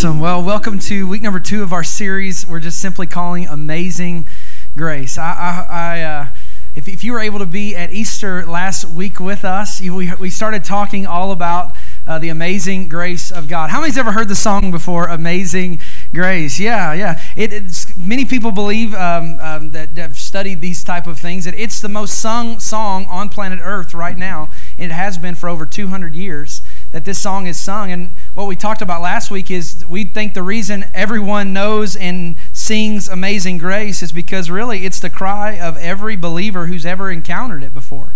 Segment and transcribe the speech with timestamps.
[0.00, 0.18] Awesome.
[0.18, 2.46] Well, welcome to week number two of our series.
[2.46, 4.26] We're just simply calling Amazing
[4.74, 5.18] Grace.
[5.18, 6.26] I, I, I uh,
[6.74, 10.10] if, if you were able to be at Easter last week with us, you, we,
[10.14, 11.76] we started talking all about
[12.06, 13.68] uh, the amazing grace of God.
[13.68, 15.80] How many's ever heard the song before, Amazing
[16.14, 16.58] Grace?
[16.58, 17.20] Yeah, yeah.
[17.36, 21.54] It, it's, many people believe um, um, that have studied these type of things that
[21.54, 24.48] it's the most sung song on planet Earth right now.
[24.78, 26.62] It has been for over 200 years
[26.92, 27.90] that this song is sung.
[27.90, 32.36] And what we talked about last week is we think the reason everyone knows and
[32.52, 37.64] sings Amazing Grace is because really it's the cry of every believer who's ever encountered
[37.64, 38.14] it before.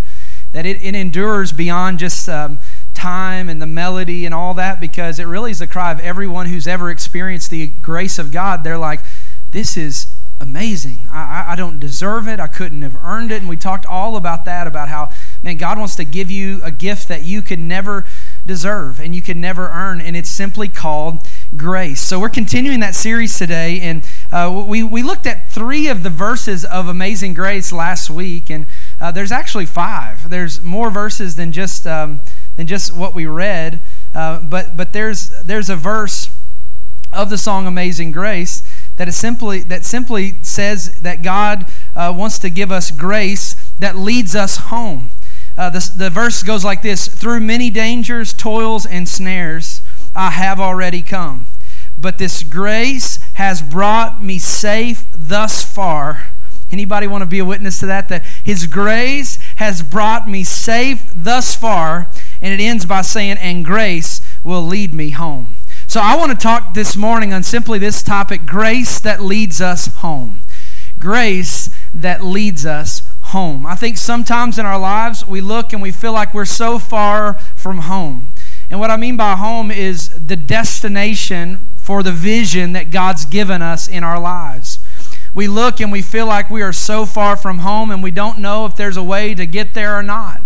[0.53, 2.61] That it, it endures beyond just um,
[2.95, 6.47] time and the melody and all that because it really is the cry of everyone
[6.47, 8.63] who's ever experienced the grace of God.
[8.63, 9.01] They're like,
[9.51, 11.09] this is amazing.
[11.11, 12.39] I, I don't deserve it.
[12.39, 13.41] I couldn't have earned it.
[13.41, 15.11] And we talked all about that, about how,
[15.43, 18.05] man, God wants to give you a gift that you could never
[18.47, 21.27] deserve and you can never earn, and it's simply called
[21.57, 22.01] grace.
[22.01, 26.11] So we're continuing that series today, and uh, we, we looked at three of the
[26.11, 28.67] verses of Amazing Grace last week, and
[29.01, 30.31] uh, there's actually five.
[30.31, 32.21] There's more verses than just um,
[32.57, 33.83] than just what we read,
[34.15, 36.29] uh, but but there's there's a verse
[37.13, 38.63] of the song Amazing Grace
[38.97, 43.97] that is simply that simply says that God uh, wants to give us grace that
[43.97, 45.11] leads us home.
[45.57, 49.83] Uh, the, the verse goes like this Through many dangers, toils, and snares,
[50.15, 51.47] I have already come.
[51.97, 56.33] But this grace has brought me safe thus far.
[56.71, 58.09] Anybody want to be a witness to that?
[58.09, 62.11] That His grace has brought me safe thus far.
[62.43, 65.55] And it ends by saying, And grace will lead me home.
[65.87, 69.87] So I want to talk this morning on simply this topic grace that leads us
[69.87, 70.41] home.
[70.99, 73.67] Grace that leads us home.
[73.67, 77.35] I think sometimes in our lives we look and we feel like we're so far
[77.57, 78.29] from home.
[78.71, 83.63] And what I mean by home is the destination for the vision that God's given
[83.63, 84.79] us in our lives.
[85.35, 88.39] We look and we feel like we are so far from home and we don't
[88.39, 90.43] know if there's a way to get there or not.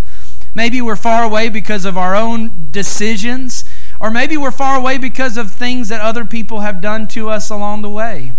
[0.54, 3.64] Maybe we're far away because of our own decisions,
[4.00, 7.50] or maybe we're far away because of things that other people have done to us
[7.50, 8.32] along the way.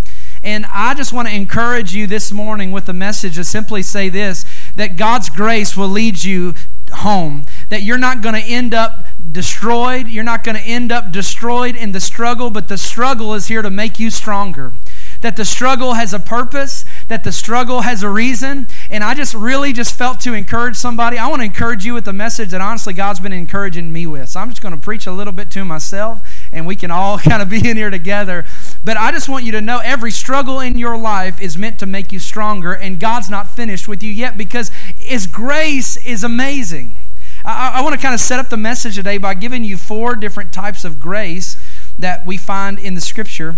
[0.44, 4.10] And I just want to encourage you this morning with a message to simply say
[4.10, 4.46] this
[4.76, 6.54] that God's grace will lead you
[6.92, 11.12] home, that you're not going to end up destroyed, you're not going to end up
[11.12, 14.74] destroyed in the struggle, but the struggle is here to make you stronger
[15.22, 18.68] that the struggle has a purpose, that the struggle has a reason.
[18.90, 21.18] And I just really just felt to encourage somebody.
[21.18, 24.30] I want to encourage you with a message that honestly God's been encouraging me with.
[24.30, 26.22] So I'm just going to preach a little bit to myself
[26.52, 28.46] and we can all kind of be in here together.
[28.84, 31.86] But I just want you to know every struggle in your life is meant to
[31.86, 36.98] make you stronger, and God's not finished with you yet because His grace is amazing.
[37.46, 40.16] I, I want to kind of set up the message today by giving you four
[40.16, 41.58] different types of grace
[41.98, 43.58] that we find in the Scripture.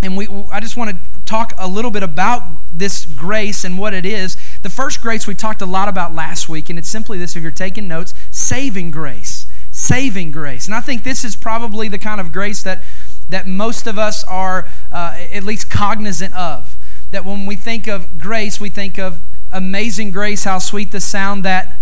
[0.00, 3.92] And we, I just want to talk a little bit about this grace and what
[3.94, 4.36] it is.
[4.62, 7.42] The first grace we talked a lot about last week, and it's simply this if
[7.42, 9.37] you're taking notes saving grace.
[9.88, 10.66] Saving grace.
[10.66, 12.84] And I think this is probably the kind of grace that,
[13.30, 16.76] that most of us are uh, at least cognizant of.
[17.10, 21.42] That when we think of grace, we think of amazing grace, how sweet the sound
[21.44, 21.80] that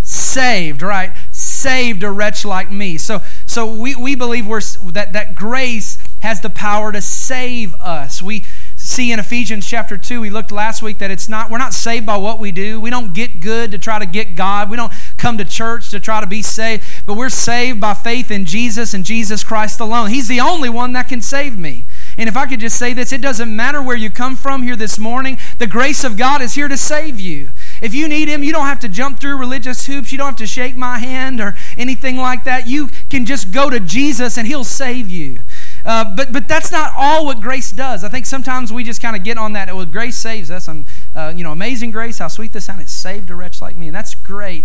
[0.00, 1.12] saved, right?
[1.32, 2.98] Saved a wretch like me.
[2.98, 4.60] So, so we, we believe we're,
[4.92, 8.22] that, that grace has the power to save us.
[8.22, 8.44] We
[8.94, 12.06] see in Ephesians chapter 2, we looked last week that it's not, we're not saved
[12.06, 12.78] by what we do.
[12.78, 14.70] We don't get good to try to get God.
[14.70, 18.30] We don't come to church to try to be saved, but we're saved by faith
[18.30, 20.10] in Jesus and Jesus Christ alone.
[20.10, 21.86] He's the only one that can save me.
[22.16, 24.76] And if I could just say this, it doesn't matter where you come from here
[24.76, 27.50] this morning, the grace of God is here to save you.
[27.82, 30.12] If you need Him, you don't have to jump through religious hoops.
[30.12, 32.68] You don't have to shake my hand or anything like that.
[32.68, 35.40] You can just go to Jesus and He'll save you.
[35.84, 38.04] Uh, but but that's not all what grace does.
[38.04, 39.74] I think sometimes we just kind of get on that.
[39.74, 40.68] Well, grace saves us.
[40.68, 42.18] I'm, uh, you know, amazing grace.
[42.18, 42.80] How sweet the sound.
[42.80, 44.64] It saved a wretch like me, and that's great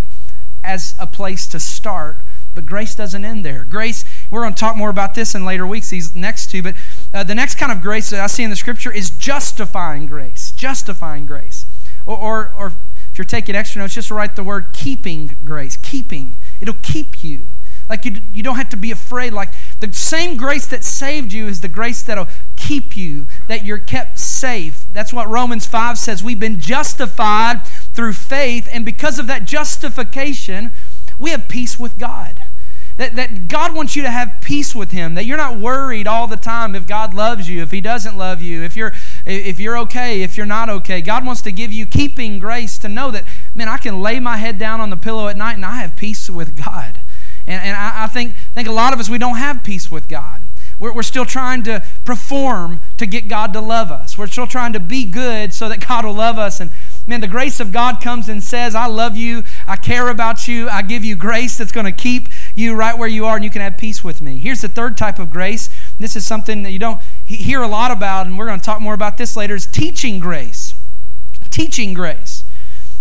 [0.64, 2.20] as a place to start.
[2.56, 3.66] But grace doesn't end there.
[3.66, 4.06] Grace.
[4.32, 5.90] We're going to talk more about this in later weeks.
[5.90, 6.76] These next two, but
[7.14, 10.52] uh, the next kind of grace that I see in the Scripture is justifying grace.
[10.52, 11.66] Justifying grace,
[12.06, 12.68] or or, or
[13.12, 15.76] if you're taking extra notes, just write the word keeping grace.
[15.76, 16.38] Keeping.
[16.62, 17.50] It'll keep you.
[17.90, 19.34] Like you, you don't have to be afraid.
[19.34, 19.50] Like
[19.80, 24.20] the same grace that saved you is the grace that'll keep you, that you're kept
[24.20, 24.86] safe.
[24.94, 26.24] That's what Romans 5 says.
[26.24, 30.72] We've been justified through faith, and because of that justification,
[31.18, 32.42] we have peace with God.
[32.98, 36.28] That, that God wants you to have peace with Him, that you're not worried all
[36.28, 38.92] the time if God loves you, if He doesn't love you, if you're,
[39.26, 41.02] if you're okay, if you're not okay.
[41.02, 43.24] God wants to give you keeping grace to know that,
[43.56, 45.96] man, I can lay my head down on the pillow at night and I have
[45.96, 47.00] peace with God.
[47.50, 50.08] And, and I, I think, think a lot of us, we don't have peace with
[50.08, 50.44] God.
[50.78, 54.18] We're, we're still trying to perform to get God to love us.
[54.18, 56.62] We're still trying to be good so that God will love us.
[56.62, 56.70] And
[57.08, 59.44] man, the grace of God comes and says, I love you.
[59.68, 60.70] I care about you.
[60.70, 63.50] I give you grace that's going to keep you right where you are and you
[63.50, 64.38] can have peace with me.
[64.38, 65.72] Here's the third type of grace.
[65.98, 68.80] This is something that you don't hear a lot about, and we're going to talk
[68.80, 70.76] more about this later, is teaching grace.
[71.50, 72.46] Teaching grace.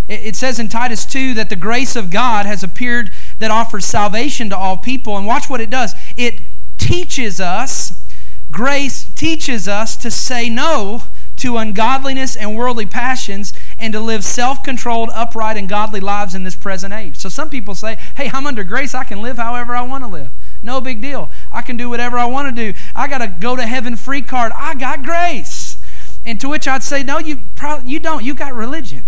[0.09, 4.51] It says in Titus 2 that the grace of God has appeared that offers salvation
[4.51, 5.17] to all people.
[5.17, 6.41] And watch what it does it
[6.79, 8.07] teaches us,
[8.51, 11.03] grace teaches us to say no
[11.37, 16.45] to ungodliness and worldly passions and to live self controlled, upright, and godly lives in
[16.45, 17.17] this present age.
[17.17, 18.95] So some people say, hey, I'm under grace.
[18.95, 20.33] I can live however I want to live.
[20.63, 21.31] No big deal.
[21.53, 22.79] I can do whatever I want to do.
[22.95, 24.53] I got a go to heaven free card.
[24.57, 25.81] I got grace.
[26.27, 28.25] And to which I'd say, no, you, probably, you don't.
[28.25, 29.05] You got religion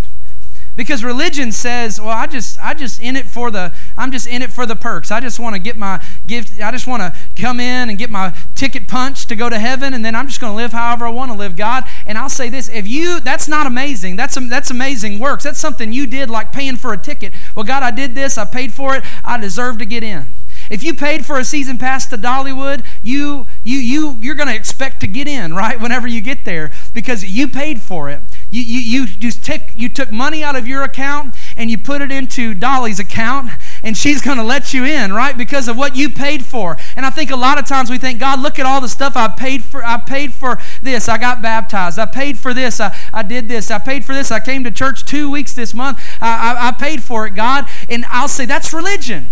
[0.80, 4.40] because religion says well i just i just in it for the i'm just in
[4.40, 5.10] it for the perks.
[5.10, 8.08] I just want to get my gift i just want to come in and get
[8.08, 11.04] my ticket punched to go to heaven and then i'm just going to live however
[11.04, 11.84] i want to live god.
[12.06, 14.16] And i'll say this if you that's not amazing.
[14.16, 15.44] That's that's amazing works.
[15.44, 17.34] That's something you did like paying for a ticket.
[17.54, 18.38] Well god i did this.
[18.38, 19.04] I paid for it.
[19.22, 20.32] I deserve to get in.
[20.70, 24.54] If you paid for a season pass to Dollywood, you you you you're going to
[24.54, 25.80] expect to get in, right?
[25.80, 28.22] Whenever you get there because you paid for it.
[28.50, 32.02] You, you, you just took, you took money out of your account and you put
[32.02, 33.50] it into Dolly's account,
[33.84, 35.36] and she's going to let you in, right?
[35.38, 36.76] Because of what you paid for.
[36.96, 39.16] And I think a lot of times we think, God, look at all the stuff
[39.16, 39.84] I paid for.
[39.84, 41.08] I paid for this.
[41.08, 41.98] I got baptized.
[41.98, 42.80] I paid for this.
[42.80, 43.70] I, I did this.
[43.70, 44.32] I paid for this.
[44.32, 46.00] I came to church two weeks this month.
[46.20, 47.66] I, I, I paid for it, God.
[47.88, 49.28] And I'll say, that's religion.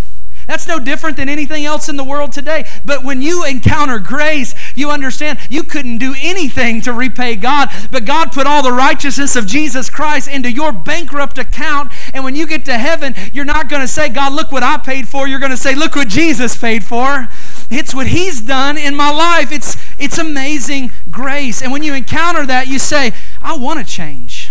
[0.49, 2.65] That's no different than anything else in the world today.
[2.83, 8.07] But when you encounter grace, you understand you couldn't do anything to repay God, but
[8.07, 11.93] God put all the righteousness of Jesus Christ into your bankrupt account.
[12.15, 14.79] And when you get to heaven, you're not going to say, God, look what I
[14.79, 15.29] paid for.
[15.29, 17.29] You're going to say, look what Jesus paid for.
[17.71, 19.53] It's what he's done in my life.
[19.53, 21.61] It's, it's amazing grace.
[21.61, 23.13] And when you encounter that, you say,
[23.43, 24.51] I want to change.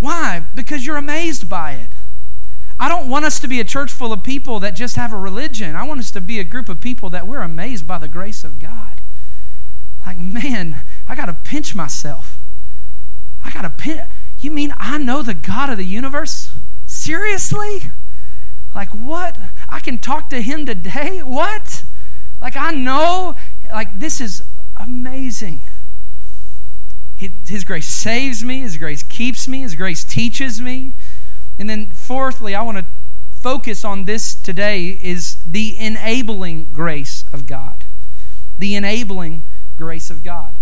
[0.00, 0.44] Why?
[0.56, 1.90] Because you're amazed by it.
[2.80, 5.18] I don't want us to be a church full of people that just have a
[5.18, 5.74] religion.
[5.74, 8.44] I want us to be a group of people that we're amazed by the grace
[8.44, 9.02] of God.
[10.06, 12.38] Like, man, I got to pinch myself.
[13.44, 14.02] I got to pinch.
[14.38, 16.52] You mean I know the God of the universe?
[16.86, 17.90] Seriously?
[18.74, 19.38] Like, what?
[19.68, 21.20] I can talk to him today?
[21.22, 21.82] What?
[22.40, 23.34] Like, I know,
[23.72, 24.42] like, this is
[24.76, 25.62] amazing.
[27.16, 30.94] His grace saves me, His grace keeps me, His grace teaches me.
[31.58, 32.86] And then, fourthly, I want to
[33.32, 37.84] focus on this today is the enabling grace of God.
[38.58, 39.44] The enabling
[39.76, 40.54] grace of God.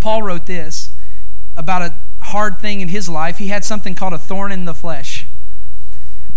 [0.00, 0.92] Paul wrote this
[1.56, 3.38] about a hard thing in his life.
[3.38, 5.26] He had something called a thorn in the flesh,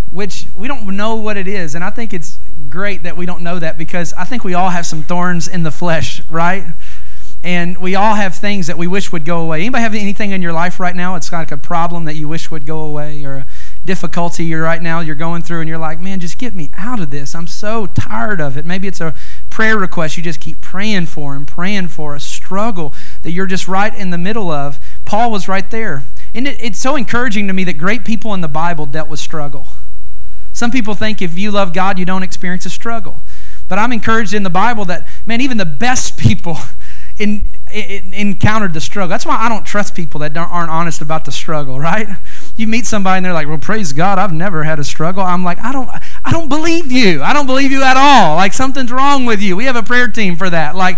[0.09, 1.75] which we don't know what it is.
[1.75, 4.69] And I think it's great that we don't know that because I think we all
[4.69, 6.67] have some thorns in the flesh, right?
[7.45, 9.59] And we all have things that we wish would go away.
[9.59, 11.13] Anybody have anything in your life right now?
[11.13, 13.45] It's like a problem that you wish would go away, or a
[13.85, 16.99] difficulty you're right now you're going through, and you're like, man, just get me out
[16.99, 17.35] of this.
[17.35, 18.65] I'm so tired of it.
[18.65, 19.13] Maybe it's a
[19.51, 23.67] prayer request you just keep praying for and praying for, a struggle that you're just
[23.67, 24.79] right in the middle of.
[25.05, 26.01] Paul was right there.
[26.33, 29.19] And it, it's so encouraging to me that great people in the Bible dealt with
[29.19, 29.67] struggle.
[30.51, 33.19] Some people think if you love God, you don't experience a struggle.
[33.67, 36.57] But I'm encouraged in the Bible that, man, even the best people
[37.17, 39.09] in, in, encountered the struggle.
[39.09, 42.07] That's why I don't trust people that aren't honest about the struggle, right?
[42.57, 45.43] You meet somebody and they're like, "Well, praise God, I've never had a struggle." I'm
[45.43, 45.89] like, "I don't
[46.23, 47.21] I don't believe you.
[47.21, 48.37] I don't believe you at all.
[48.37, 50.73] Like something's wrong with you." We have a prayer team for that.
[50.73, 50.97] Like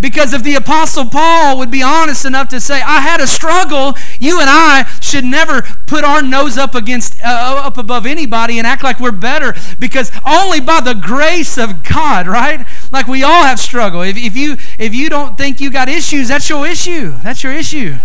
[0.00, 3.94] because if the Apostle Paul would be honest enough to say, I had a struggle,
[4.20, 8.66] you and I should never put our nose up against uh, up above anybody and
[8.66, 12.66] act like we're better because only by the grace of God, right?
[12.90, 14.02] Like we all have struggle.
[14.02, 17.16] If, if you if you don't think you got issues, that's your issue.
[17.22, 17.96] That's your issue.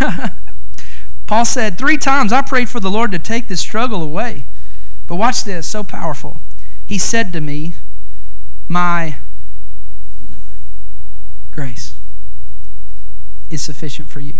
[1.26, 4.46] Paul said, Three times I prayed for the Lord to take this struggle away.
[5.06, 6.40] But watch this, so powerful.
[6.84, 7.74] He said to me,
[8.66, 9.18] My
[11.52, 11.96] grace
[13.50, 14.34] is sufficient for you.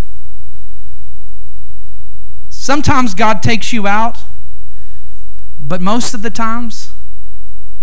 [2.49, 4.19] Sometimes God takes you out,
[5.61, 6.93] but most of the times,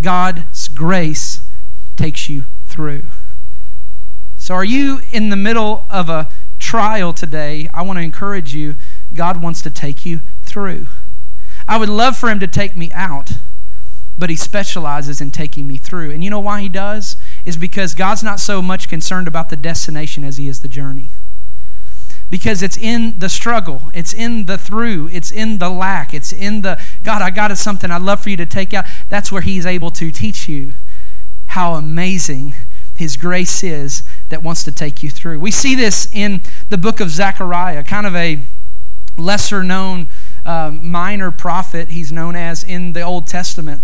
[0.02, 1.35] God's grace
[1.96, 3.08] takes you through.
[4.38, 7.70] So, are you in the middle of a trial today?
[7.74, 8.76] I want to encourage you.
[9.14, 10.88] God wants to take you through.
[11.68, 13.32] I would love for Him to take me out,
[14.18, 16.12] but He specializes in taking me through.
[16.12, 17.18] And you know why He does?
[17.44, 21.10] is because God's not so much concerned about the destination as He is the journey.
[22.30, 26.62] Because it's in the struggle, it's in the through, it's in the lack, it's in
[26.62, 28.86] the God, I got it something I'd love for you to take out.
[29.10, 30.74] That's where He's able to teach you
[31.56, 32.54] how amazing
[32.98, 35.40] His grace is that wants to take you through.
[35.40, 38.42] We see this in the book of Zechariah, kind of a
[39.18, 40.08] lesser known
[40.46, 43.84] uh, minor prophet, he's known as in the Old Testament.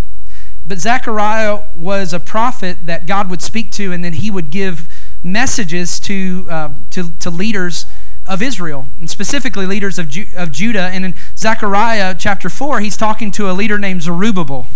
[0.67, 4.89] But Zechariah was a prophet that God would speak to, and then he would give
[5.23, 7.85] messages to, uh, to, to leaders
[8.27, 10.89] of Israel, and specifically leaders of, Ju- of Judah.
[10.91, 14.67] And in Zechariah chapter 4, he's talking to a leader named Zerubbabel.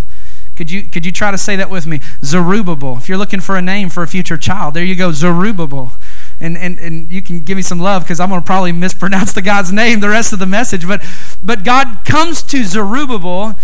[0.56, 2.00] Could you, could you try to say that with me?
[2.24, 2.98] Zerubbabel.
[2.98, 5.94] If you're looking for a name for a future child, there you go, Zerubbabel.
[6.40, 9.34] And, and, and you can give me some love because I'm going to probably mispronounce
[9.34, 10.88] the God's name the rest of the message.
[10.88, 11.04] But,
[11.44, 13.56] but God comes to Zerubbabel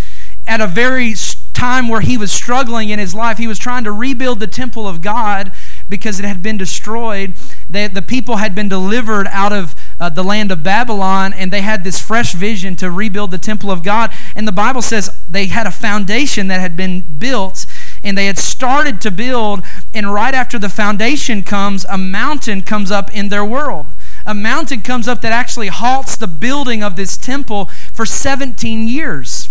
[0.47, 1.13] at a very
[1.53, 3.37] time where he was struggling in his life.
[3.37, 5.51] He was trying to rebuild the temple of God
[5.87, 7.35] because it had been destroyed.
[7.69, 11.61] They, the people had been delivered out of uh, the land of Babylon, and they
[11.61, 14.11] had this fresh vision to rebuild the temple of God.
[14.35, 17.67] And the Bible says they had a foundation that had been built,
[18.03, 19.61] and they had started to build.
[19.93, 23.85] And right after the foundation comes, a mountain comes up in their world.
[24.25, 29.49] A mountain comes up that actually halts the building of this temple for 17 years.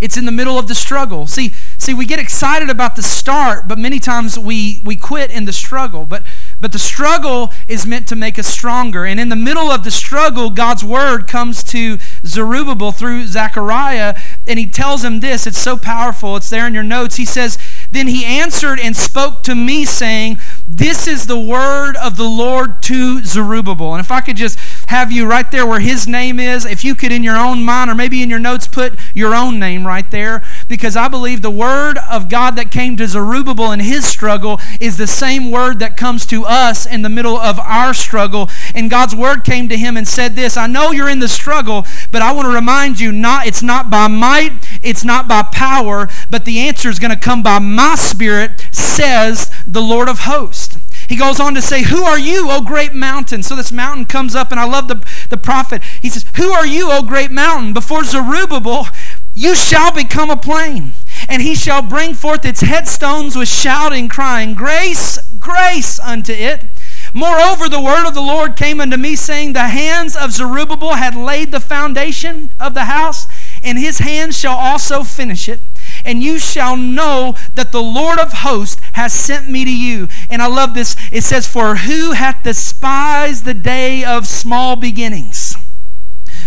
[0.00, 1.26] It's in the middle of the struggle.
[1.26, 5.46] See, see, we get excited about the start, but many times we, we quit in
[5.46, 6.04] the struggle.
[6.04, 6.22] But
[6.60, 9.04] but the struggle is meant to make us stronger.
[9.04, 14.14] And in the middle of the struggle, God's word comes to Zerubbabel through Zechariah,
[14.46, 15.46] and he tells him this.
[15.46, 16.36] It's so powerful.
[16.36, 17.16] It's there in your notes.
[17.16, 17.58] He says,
[17.90, 22.82] Then he answered and spoke to me, saying, This is the word of the Lord
[22.84, 23.94] to Zerubbabel.
[23.94, 24.58] And if I could just
[24.88, 27.88] have you right there where his name is, if you could in your own mind
[27.88, 31.52] or maybe in your notes put your own name right there, because I believe the
[31.52, 35.96] word of God that came to Zerubbabel in his struggle is the same word that
[35.96, 38.50] comes to us in the middle of our struggle.
[38.74, 41.86] And God's word came to him and said this I know you're in the struggle,
[42.10, 46.08] but I want to remind you not it's not by might, it's not by power,
[46.28, 50.78] but the answer is going to come by my spirit, says the Lord of hosts.
[51.08, 53.42] He goes on to say, Who are you, O great mountain?
[53.42, 55.82] So this mountain comes up, and I love the, the prophet.
[56.02, 57.72] He says, Who are you, O great mountain?
[57.72, 58.88] Before Zerubbabel,
[59.34, 60.94] you shall become a plain,
[61.28, 66.64] and he shall bring forth its headstones with shouting, crying, Grace, grace unto it.
[67.12, 71.14] Moreover, the word of the Lord came unto me, saying, The hands of Zerubbabel had
[71.14, 73.26] laid the foundation of the house,
[73.62, 75.60] and his hands shall also finish it.
[76.06, 80.08] And you shall know that the Lord of hosts has sent me to you.
[80.30, 80.96] And I love this.
[81.12, 85.54] It says, For who hath despised the day of small beginnings?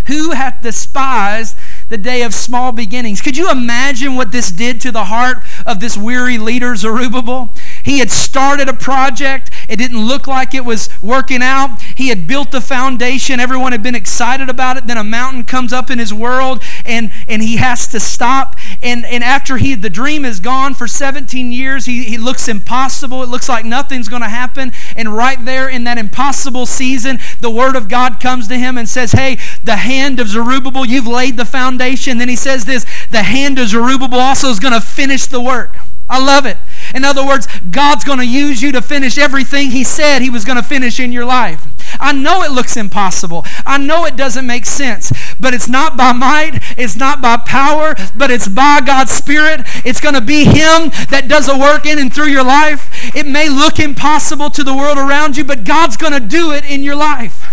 [0.08, 1.58] Who hath despised
[1.90, 3.22] the day of small beginnings.
[3.22, 7.54] Could you imagine what this did to the heart of this weary leader, Zerubbabel?
[7.84, 9.50] He had started a project.
[9.68, 11.82] It didn't look like it was working out.
[11.82, 13.40] He had built the foundation.
[13.40, 14.88] Everyone had been excited about it.
[14.88, 18.56] Then a mountain comes up in his world and, and he has to stop.
[18.82, 23.24] And, and after he the dream is gone for 17 years, he, he looks impossible.
[23.24, 24.72] It looks like nothing's going to happen.
[24.96, 28.88] And right there in that impossible season, the word of God comes to him and
[28.88, 32.18] says, Hey, the hand of Zerubbabel, you've laid the foundation.
[32.18, 35.78] Then he says this the hand of Zerubbabel also is going to finish the work.
[36.10, 36.58] I love it.
[36.94, 40.46] In other words, God's going to use you to finish everything He said He was
[40.46, 41.66] going to finish in your life.
[42.00, 43.46] I know it looks impossible.
[43.66, 47.96] I know it doesn't make sense, but it's not by might, it's not by power,
[48.16, 49.62] but it's by God's Spirit.
[49.86, 53.16] It's going to be Him that does a work in and through your life.
[53.16, 56.64] It may look impossible to the world around you, but God's going to do it
[56.64, 57.49] in your life.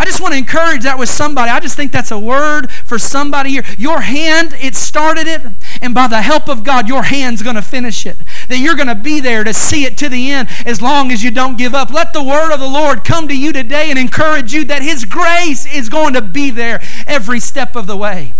[0.00, 1.50] I just want to encourage that with somebody.
[1.50, 3.64] I just think that's a word for somebody here.
[3.76, 5.42] Your hand, it started it,
[5.82, 8.16] and by the help of God, your hand's going to finish it.
[8.48, 11.22] That you're going to be there to see it to the end as long as
[11.22, 11.90] you don't give up.
[11.90, 15.04] Let the word of the Lord come to you today and encourage you that His
[15.04, 18.32] grace is going to be there every step of the way.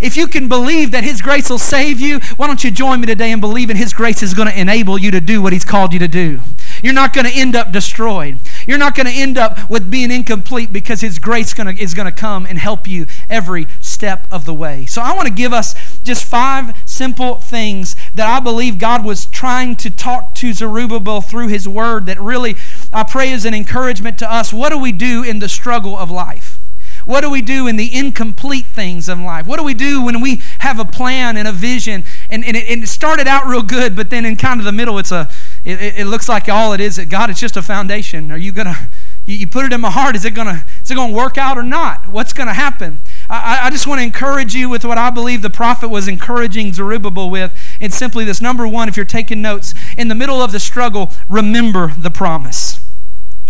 [0.00, 3.08] If you can believe that His grace will save you, why don't you join me
[3.08, 5.64] today and believe in His grace is going to enable you to do what He's
[5.64, 6.42] called you to do?
[6.80, 8.38] You're not going to end up destroyed.
[8.68, 12.04] You're not going to end up with being incomplete because His grace gonna, is going
[12.04, 14.84] to come and help you every step of the way.
[14.84, 19.24] So I want to give us just five simple things that I believe God was
[19.24, 22.56] trying to talk to Zerubbabel through His Word that really,
[22.92, 24.52] I pray, is an encouragement to us.
[24.52, 26.58] What do we do in the struggle of life?
[27.06, 29.46] What do we do in the incomplete things of life?
[29.46, 32.68] What do we do when we have a plan and a vision and, and, it,
[32.68, 35.30] and it started out real good, but then in kind of the middle, it's a,
[35.68, 38.32] it, it looks like all it is that God, it's just a foundation.
[38.32, 38.88] Are you going to,
[39.26, 41.16] you, you put it in my heart, is it going to, is it going to
[41.16, 42.08] work out or not?
[42.08, 43.00] What's going to happen?
[43.28, 46.72] I, I just want to encourage you with what I believe the prophet was encouraging
[46.72, 47.54] Zerubbabel with.
[47.80, 51.12] It's simply this number one, if you're taking notes, in the middle of the struggle,
[51.28, 52.80] remember the promise.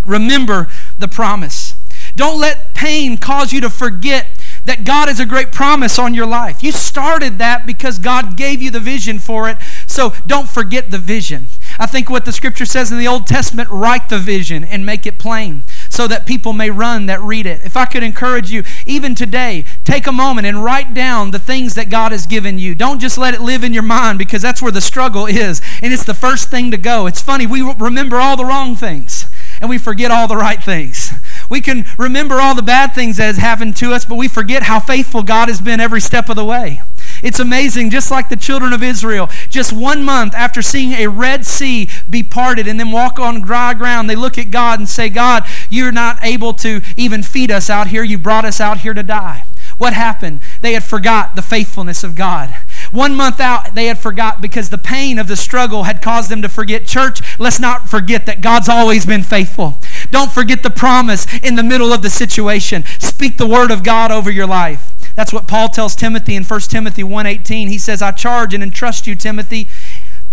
[0.05, 0.67] Remember
[0.99, 1.75] the promise.
[2.17, 4.27] Don't let pain cause you to forget
[4.65, 6.63] that God is a great promise on your life.
[6.63, 9.57] You started that because God gave you the vision for it,
[9.87, 11.47] so don't forget the vision.
[11.79, 15.07] I think what the scripture says in the Old Testament write the vision and make
[15.07, 17.61] it plain so that people may run that read it.
[17.65, 21.75] If I could encourage you, even today, take a moment and write down the things
[21.75, 22.75] that God has given you.
[22.75, 25.63] Don't just let it live in your mind because that's where the struggle is.
[25.83, 27.07] And it's the first thing to go.
[27.07, 29.27] It's funny, we remember all the wrong things
[29.61, 31.13] and we forget all the right things.
[31.51, 34.65] We can remember all the bad things that has happened to us, but we forget
[34.65, 36.83] how faithful God has been every step of the way.
[37.23, 41.45] It's amazing, just like the children of Israel, just one month after seeing a Red
[41.45, 45.09] Sea be parted and then walk on dry ground, they look at God and say,
[45.09, 48.03] God, you're not able to even feed us out here.
[48.03, 49.45] You brought us out here to die.
[49.77, 50.41] What happened?
[50.61, 52.55] They had forgot the faithfulness of God.
[52.91, 56.43] One month out, they had forgot because the pain of the struggle had caused them
[56.43, 56.87] to forget.
[56.87, 59.79] Church, let's not forget that God's always been faithful.
[60.11, 62.85] Don't forget the promise in the middle of the situation.
[62.99, 64.95] Speak the word of God over your life.
[65.19, 67.67] That's what Paul tells Timothy in 1 Timothy 1:18.
[67.67, 69.69] He says, "I charge and entrust you, Timothy,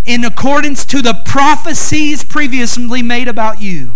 [0.05, 3.95] in accordance to the prophecies previously made about you,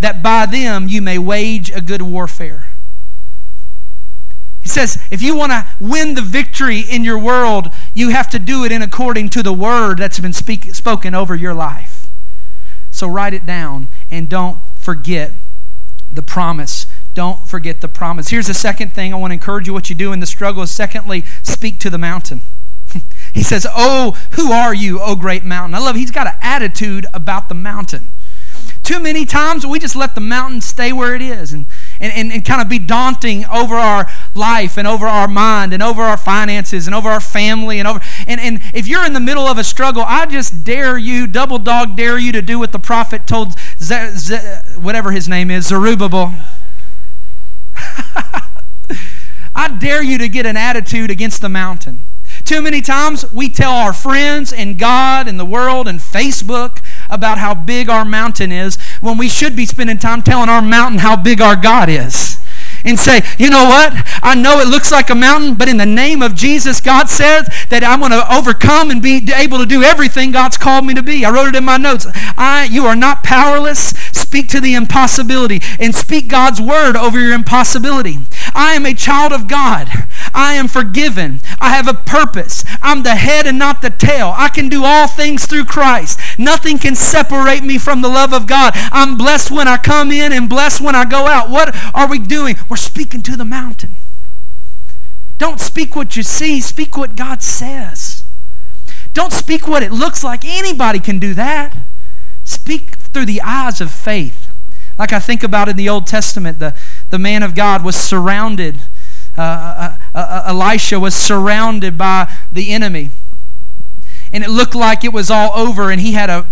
[0.00, 2.70] that by them you may wage a good warfare."
[4.62, 8.38] He says, if you want to win the victory in your world, you have to
[8.38, 12.06] do it in according to the word that's been speak, spoken over your life.
[12.90, 15.34] So write it down and don't forget
[16.10, 16.86] the promise.
[17.14, 18.30] Don't forget the promise.
[18.30, 20.62] Here's the second thing I want to encourage you what you do in the struggle
[20.62, 22.42] is secondly, speak to the mountain.
[23.34, 25.74] he says, Oh, who are you, oh great mountain?
[25.74, 25.96] I love.
[25.96, 28.12] He's got an attitude about the mountain.
[28.82, 31.66] Too many times we just let the mountain stay where it is and,
[32.00, 35.82] and, and, and kind of be daunting over our life and over our mind and
[35.82, 39.20] over our finances and over our family and over and, and if you're in the
[39.20, 42.72] middle of a struggle, I just dare you, double dog dare you to do what
[42.72, 43.54] the prophet told
[44.76, 46.34] whatever his name is, Zerubbabel.
[49.54, 52.04] I dare you to get an attitude against the mountain.
[52.44, 56.78] Too many times we tell our friends and God and the world and Facebook
[57.10, 60.98] about how big our mountain is when we should be spending time telling our mountain
[61.00, 62.38] how big our God is
[62.84, 63.92] and say, you know what?
[64.22, 67.48] I know it looks like a mountain, but in the name of Jesus, God says
[67.70, 71.02] that I'm going to overcome and be able to do everything God's called me to
[71.02, 71.24] be.
[71.24, 72.06] I wrote it in my notes.
[72.14, 73.92] I, you are not powerless.
[74.32, 78.16] Speak to the impossibility and speak God's word over your impossibility.
[78.54, 79.90] I am a child of God.
[80.32, 81.42] I am forgiven.
[81.60, 82.64] I have a purpose.
[82.80, 84.32] I'm the head and not the tail.
[84.34, 86.18] I can do all things through Christ.
[86.38, 88.72] Nothing can separate me from the love of God.
[88.90, 91.50] I'm blessed when I come in and blessed when I go out.
[91.50, 92.56] What are we doing?
[92.70, 93.96] We're speaking to the mountain.
[95.36, 98.24] Don't speak what you see, speak what God says.
[99.12, 100.42] Don't speak what it looks like.
[100.42, 101.76] Anybody can do that.
[102.44, 104.48] Speak through the eyes of faith.
[104.98, 106.74] Like I think about in the Old Testament, the,
[107.10, 108.82] the man of God was surrounded
[109.36, 113.10] uh, uh, uh, uh, Elisha was surrounded by the enemy.
[114.32, 116.48] And it looked like it was all over, and he had a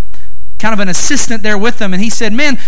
[0.59, 2.59] kind of an assistant there with him, and he said, Man,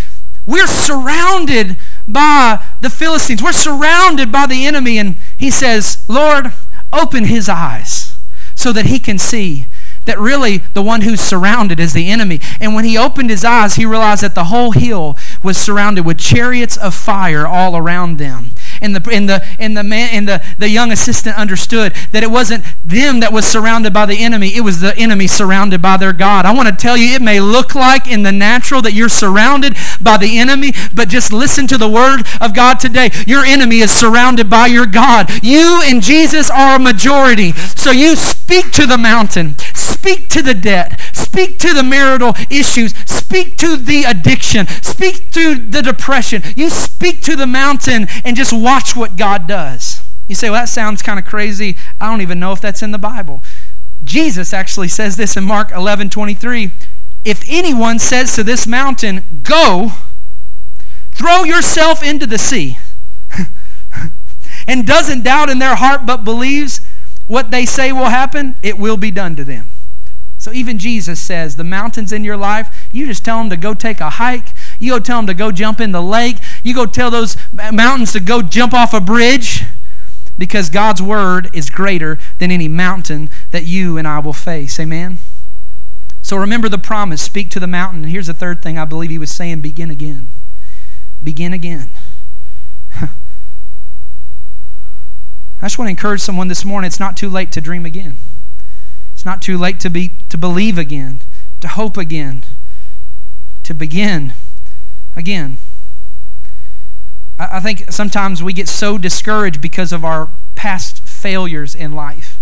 [0.47, 1.77] we're surrounded
[2.07, 3.43] by the Philistines.
[3.43, 4.99] We're surrounded by the enemy.
[4.99, 6.53] And he says, Lord,
[6.93, 8.19] open his eyes
[8.55, 9.67] so that he can see
[10.07, 12.41] that really the one who's surrounded is the enemy.
[12.61, 16.19] And when he opened his eyes, he realized that the whole hill was surrounded with
[16.19, 18.51] chariots of fire all around them
[18.83, 22.31] and the and the and the man and the, the young assistant understood that it
[22.31, 26.13] wasn't them that was surrounded by the enemy, it was the enemy surrounded by their
[26.13, 26.45] God.
[26.45, 29.77] I want to tell you, it may look like in the natural that you're surrounded
[30.01, 33.11] by the enemy, but just listen to the word of God today.
[33.27, 35.31] Your enemy is surrounded by your God.
[35.43, 37.53] You and Jesus are a majority.
[37.53, 42.95] So you speak to the mountain, speak to the debt, speak to the marital issues,
[43.07, 46.43] speak to the addiction, speak to the depression.
[46.57, 50.03] You speak to the mountain and just watch what God does.
[50.29, 51.77] You say, well, that sounds kind of crazy.
[52.01, 53.43] I don't even know if that's in the Bible.
[54.05, 56.71] Jesus actually says this in Mark 11 23.
[57.25, 59.93] If anyone says to this mountain, Go,
[61.13, 62.79] throw yourself into the sea,
[64.67, 66.81] and doesn't doubt in their heart but believes
[67.33, 69.71] what they say will happen, it will be done to them.
[70.37, 73.73] So even Jesus says, the mountains in your life, you just tell them to go
[73.73, 74.49] take a hike.
[74.79, 76.37] You go tell them to go jump in the lake.
[76.63, 77.39] You go tell those
[77.73, 79.65] mountains to go jump off a bridge
[80.37, 84.79] because God's word is greater than any mountain that you and I will face.
[84.79, 85.19] Amen?
[86.21, 88.03] So remember the promise speak to the mountain.
[88.03, 90.29] And here's the third thing I believe he was saying begin again.
[91.25, 91.93] Begin again.
[92.95, 93.09] I
[95.67, 98.19] just want to encourage someone this morning it's not too late to dream again.
[99.13, 101.21] It's not too late to be to believe again,
[101.61, 102.45] to hope again,
[103.63, 104.35] to begin
[105.15, 105.59] again.
[107.39, 112.39] I, I think sometimes we get so discouraged because of our past failures in life.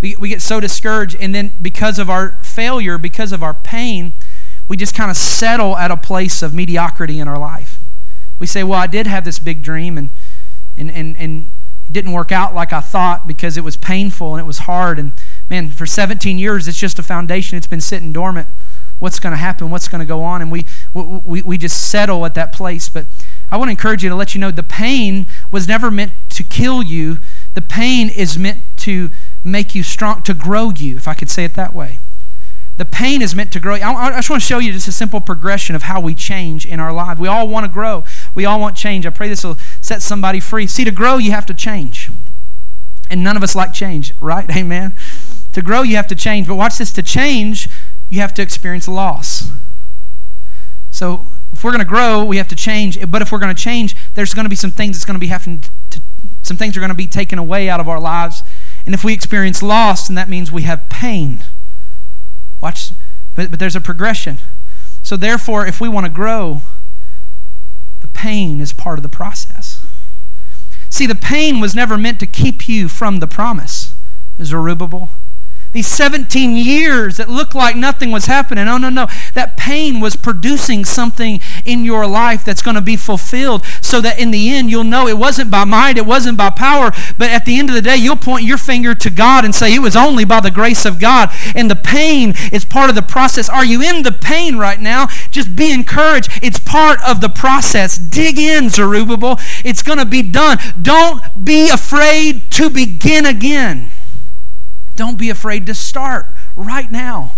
[0.00, 4.12] We, we get so discouraged, and then because of our failure, because of our pain,
[4.68, 7.80] we just kind of settle at a place of mediocrity in our life.
[8.38, 10.10] We say, Well, I did have this big dream, and,
[10.76, 11.50] and, and, and
[11.92, 14.98] didn't work out like I thought because it was painful and it was hard.
[14.98, 15.12] And
[15.48, 18.48] man, for 17 years, it's just a foundation, it's been sitting dormant.
[18.98, 19.70] What's going to happen?
[19.70, 20.40] What's going to go on?
[20.40, 22.88] And we, we, we just settle at that place.
[22.88, 23.06] But
[23.50, 26.44] I want to encourage you to let you know the pain was never meant to
[26.44, 27.18] kill you,
[27.54, 29.10] the pain is meant to
[29.42, 31.98] make you strong, to grow you, if I could say it that way.
[32.76, 33.74] The pain is meant to grow.
[33.74, 36.64] I, I just want to show you just a simple progression of how we change
[36.64, 37.18] in our life.
[37.18, 38.04] We all want to grow.
[38.34, 39.06] We all want change.
[39.06, 40.66] I pray this will set somebody free.
[40.66, 42.10] See, to grow, you have to change.
[43.10, 44.48] And none of us like change, right?
[44.56, 44.96] Amen.
[45.52, 46.48] To grow, you have to change.
[46.48, 47.68] But watch this to change,
[48.08, 49.50] you have to experience loss.
[50.90, 52.98] So if we're going to grow, we have to change.
[53.10, 55.20] But if we're going to change, there's going to be some things that's going to
[55.20, 56.00] be having to,
[56.42, 58.42] some things are going to be taken away out of our lives.
[58.86, 61.44] And if we experience loss, then that means we have pain.
[62.62, 62.92] Watch,
[63.34, 64.38] but, but there's a progression.
[65.02, 66.62] So therefore, if we want to grow,
[68.00, 69.84] the pain is part of the process.
[70.88, 73.94] See, the pain was never meant to keep you from the promise.
[74.40, 75.10] Zerubbabel.
[75.72, 78.66] These 17 years that looked like nothing was happening.
[78.66, 79.06] No, no, no.
[79.32, 84.18] That pain was producing something in your life that's going to be fulfilled so that
[84.18, 87.46] in the end you'll know it wasn't by might, it wasn't by power, but at
[87.46, 89.96] the end of the day you'll point your finger to God and say it was
[89.96, 91.30] only by the grace of God.
[91.54, 93.48] And the pain is part of the process.
[93.48, 95.06] Are you in the pain right now?
[95.30, 96.30] Just be encouraged.
[96.42, 97.96] It's part of the process.
[97.96, 99.38] Dig in, Zerubbabel.
[99.64, 100.58] It's going to be done.
[100.80, 103.90] Don't be afraid to begin again.
[104.96, 106.26] Don't be afraid to start
[106.56, 107.32] right now.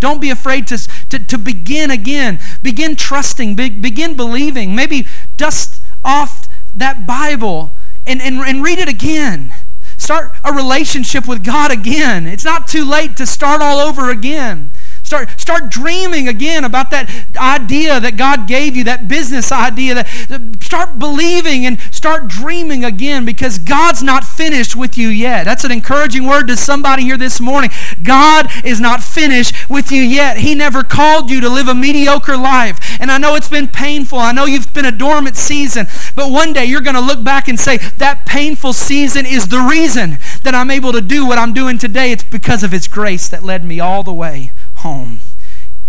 [0.00, 2.38] Don't be afraid to, to, to begin again.
[2.62, 4.74] Begin trusting, be, begin believing.
[4.74, 9.54] Maybe dust off that Bible and, and, and read it again.
[9.96, 12.26] Start a relationship with God again.
[12.26, 14.72] It's not too late to start all over again.
[15.04, 19.94] Start, start dreaming again about that idea that God gave you, that business idea.
[19.94, 25.44] That, start believing and start dreaming again because God's not finished with you yet.
[25.44, 27.70] That's an encouraging word to somebody here this morning.
[28.02, 30.38] God is not finished with you yet.
[30.38, 32.80] He never called you to live a mediocre life.
[32.98, 34.18] And I know it's been painful.
[34.18, 35.86] I know you've been a dormant season.
[36.16, 39.60] But one day you're going to look back and say, that painful season is the
[39.60, 42.10] reason that I'm able to do what I'm doing today.
[42.10, 44.52] It's because of His grace that led me all the way
[44.84, 45.20] home.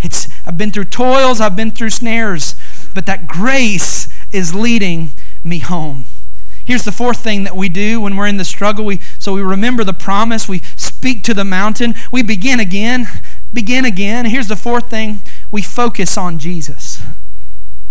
[0.02, 2.56] It's, I've been through toils, I've been through snares,
[2.94, 5.12] but that grace is leading
[5.44, 6.06] me home.
[6.64, 8.86] Here's the fourth thing that we do when we're in the struggle.
[8.86, 13.08] We, so we remember the promise, we speak to the mountain, we begin again,
[13.54, 14.26] begin again.
[14.26, 17.04] Here's the fourth thing we focus on Jesus.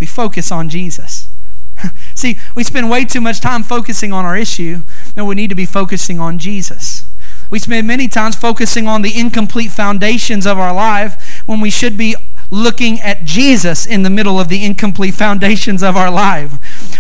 [0.01, 1.29] We focus on Jesus.
[2.14, 4.83] See, we spend way too much time focusing on our issue,
[5.14, 7.04] and we need to be focusing on Jesus.
[7.50, 11.96] We spend many times focusing on the incomplete foundations of our life when we should
[11.96, 12.16] be
[12.50, 16.54] looking at Jesus in the middle of the incomplete foundations of our life.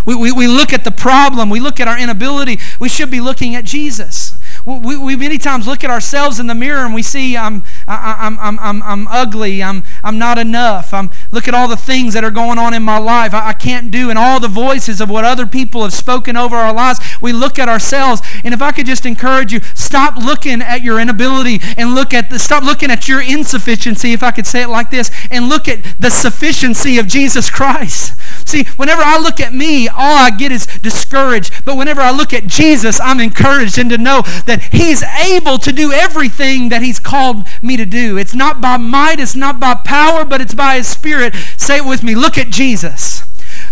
[0.06, 3.20] We, we, we look at the problem, we look at our inability, we should be
[3.20, 4.33] looking at Jesus.
[4.66, 8.16] We, we many times look at ourselves in the mirror and we see I'm, I,
[8.18, 10.94] I'm, I'm, I'm, I'm ugly, I'm, I'm not enough.
[10.94, 13.52] I'm, look at all the things that are going on in my life I, I
[13.52, 16.98] can't do, and all the voices of what other people have spoken over our lives.
[17.20, 20.98] We look at ourselves, and if I could just encourage you, stop looking at your
[20.98, 24.68] inability and look at the, stop looking at your insufficiency, if I could say it
[24.68, 28.18] like this, and look at the sufficiency of Jesus Christ.
[28.48, 31.64] See, whenever I look at me, all I get is discouraged.
[31.64, 35.72] But whenever I look at Jesus, I'm encouraged and to know that He's able to
[35.72, 38.16] do everything that He's called me to do.
[38.16, 41.34] It's not by might, it's not by power, but it's by His Spirit.
[41.56, 42.14] Say it with me.
[42.14, 43.22] Look at Jesus.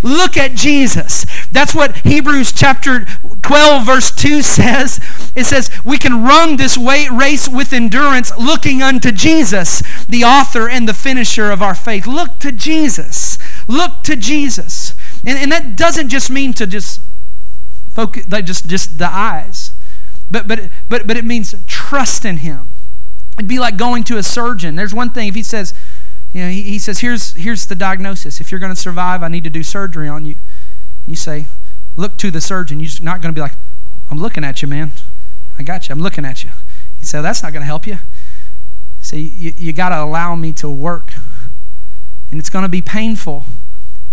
[0.03, 1.27] Look at Jesus.
[1.51, 3.05] That's what Hebrews chapter
[3.43, 5.01] 12, verse 2 says.
[5.37, 10.89] It says, We can run this race with endurance looking unto Jesus, the author and
[10.89, 12.07] the finisher of our faith.
[12.07, 13.39] Look to Jesus.
[13.69, 14.95] Look to Jesus.
[15.25, 17.01] And, and that doesn't just mean to just
[17.91, 19.62] focus, like just, just the eyes,
[20.33, 22.71] but, but, but, but it means trust in Him.
[23.39, 24.75] It'd be like going to a surgeon.
[24.75, 25.75] There's one thing, if he says,
[26.33, 28.41] you know, he, he says, here's, here's the diagnosis.
[28.41, 30.37] If you're going to survive, I need to do surgery on you.
[31.05, 31.47] And you say,
[31.97, 32.81] look to the surgeon.
[32.81, 33.57] You're not going to be like,
[34.11, 34.93] I'm looking at you, man.
[35.59, 35.93] I got you.
[35.93, 36.51] I'm looking at you.
[36.95, 37.99] He said, that's not going to help you.
[39.01, 41.13] So you, you got to allow me to work.
[42.31, 43.45] And it's going to be painful,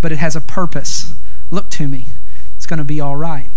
[0.01, 1.13] but it has a purpose.
[1.51, 2.07] Look to me.
[2.55, 3.49] It's going to be all right.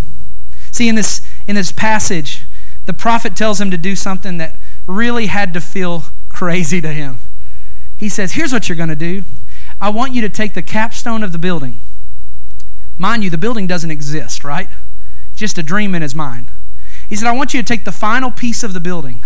[0.70, 2.44] See, in this, in this passage,
[2.86, 7.18] the prophet tells him to do something that really had to feel crazy to him.
[7.96, 9.22] He says, Here's what you're going to do.
[9.80, 11.80] I want you to take the capstone of the building.
[12.98, 14.68] Mind you, the building doesn't exist, right?
[15.32, 16.48] Just a dream in his mind.
[17.08, 19.24] He said, I want you to take the final piece of the building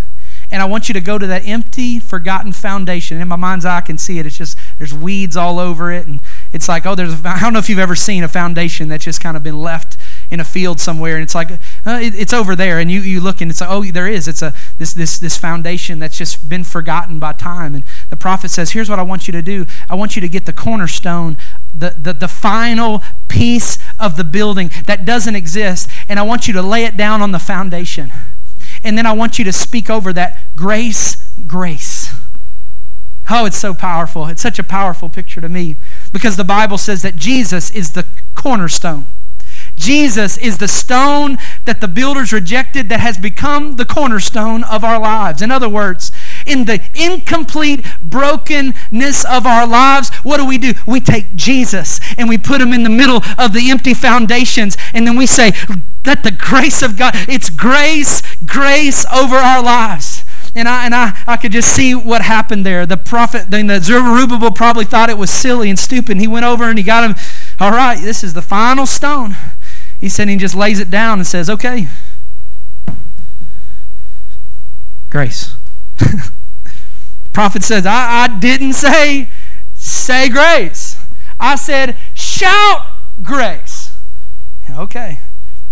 [0.51, 3.21] and I want you to go to that empty, forgotten foundation.
[3.21, 4.27] In my mind's eye, I can see it.
[4.27, 6.07] It's just, there's weeds all over it.
[6.07, 6.21] And
[6.53, 9.21] it's like, oh, there's, I don't know if you've ever seen a foundation that's just
[9.21, 9.97] kind of been left
[10.31, 13.21] in a field somewhere and it's like uh, it, it's over there and you, you
[13.21, 16.49] look and it's like oh there is it's a this this this foundation that's just
[16.49, 19.65] been forgotten by time and the prophet says here's what i want you to do
[19.89, 21.37] i want you to get the cornerstone
[21.75, 26.53] the, the, the final piece of the building that doesn't exist and i want you
[26.55, 28.11] to lay it down on the foundation
[28.85, 32.15] and then I want you to speak over that grace, grace.
[33.29, 34.27] Oh, it's so powerful.
[34.27, 35.77] It's such a powerful picture to me
[36.13, 39.07] because the Bible says that Jesus is the cornerstone.
[39.77, 41.37] Jesus is the stone
[41.67, 45.43] that the builders rejected that has become the cornerstone of our lives.
[45.43, 46.11] In other words,
[46.47, 50.73] in the incomplete brokenness of our lives, what do we do?
[50.87, 55.07] We take Jesus and we put him in the middle of the empty foundations, and
[55.07, 55.53] then we say,
[56.05, 60.23] let the grace of God, it's grace, grace over our lives.
[60.55, 62.87] And I, and I, I could just see what happened there.
[62.87, 66.13] The prophet, then the Zerubbabel probably thought it was silly and stupid.
[66.13, 67.15] And he went over and he got him,
[67.61, 69.37] all right, this is the final stone.
[69.99, 71.89] He said he just lays it down and says, okay,
[75.11, 75.57] grace.
[75.99, 76.31] the
[77.33, 79.31] prophet says, I, I didn't say,
[79.75, 80.97] say grace.
[81.41, 82.83] I said, shout
[83.23, 83.97] grace.
[84.71, 85.21] Okay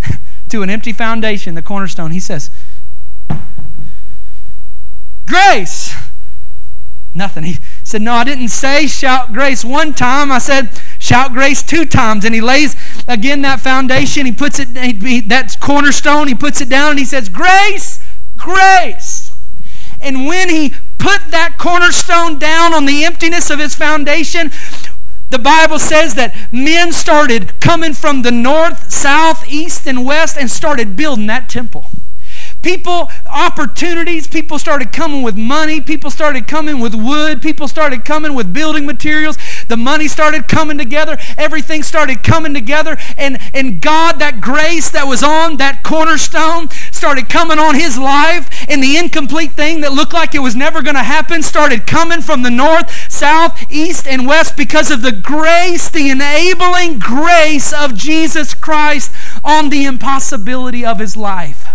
[0.49, 2.51] to an empty foundation, the cornerstone, he says,
[5.27, 5.95] Grace.
[7.15, 7.45] Nothing.
[7.45, 10.33] He said, No, I didn't say shout grace one time.
[10.33, 10.71] I said
[11.05, 12.25] shout grace two times.
[12.25, 12.75] And he lays
[13.07, 14.27] again that foundation.
[14.27, 18.01] He puts it, he, that cornerstone, he puts it down and he says, Grace,
[18.37, 19.31] grace.
[20.01, 24.51] And when he put that cornerstone down on the emptiness of his foundation,
[25.31, 30.51] the Bible says that men started coming from the north, south, east, and west and
[30.51, 31.87] started building that temple.
[32.65, 38.33] People, opportunities, people started coming with money, people started coming with wood, people started coming
[38.33, 39.37] with building materials.
[39.69, 45.07] The money started coming together, everything started coming together, and, and God, that grace that
[45.07, 50.15] was on that cornerstone, started coming on his life, and the incomplete thing that looked
[50.15, 54.27] like it was never going to happen started coming from the north, south, east, and
[54.27, 59.13] west because of the grace, the enabling grace of Jesus Christ
[59.45, 61.74] on the impossibility of his life.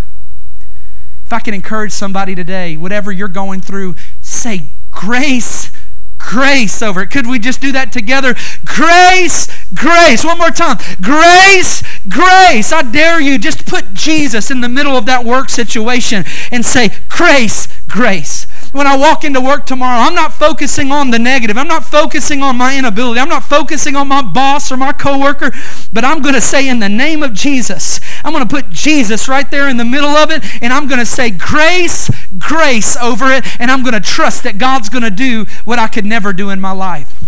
[1.29, 5.71] If I can encourage somebody today, whatever you're going through, say grace,
[6.17, 7.11] grace over it.
[7.11, 8.33] Could we just do that together?
[8.65, 10.25] Grace, grace.
[10.25, 10.77] One more time.
[10.99, 12.71] Grace, grace.
[12.71, 16.89] I dare you, just put Jesus in the middle of that work situation and say,
[17.09, 21.57] grace, grace when I walk into work tomorrow, I'm not focusing on the negative.
[21.57, 23.19] I'm not focusing on my inability.
[23.19, 25.51] I'm not focusing on my boss or my coworker,
[25.91, 29.27] but I'm going to say in the name of Jesus, I'm going to put Jesus
[29.27, 33.31] right there in the middle of it, and I'm going to say grace, grace over
[33.31, 36.33] it, and I'm going to trust that God's going to do what I could never
[36.33, 37.23] do in my life.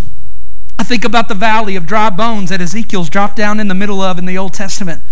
[0.79, 4.01] I think about the valley of dry bones that Ezekiel's dropped down in the middle
[4.01, 5.03] of in the Old Testament.